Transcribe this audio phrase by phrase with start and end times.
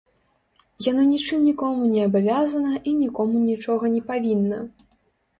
[0.85, 4.59] Яно нічым нікому не абавязана і нікому нічога не павінна.